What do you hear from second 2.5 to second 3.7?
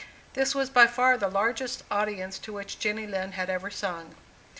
which Jenny Lind had ever